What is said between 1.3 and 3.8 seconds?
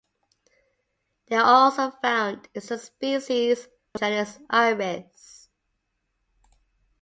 are also found in some species